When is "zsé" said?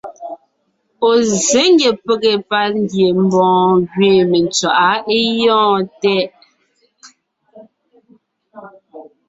1.31-1.61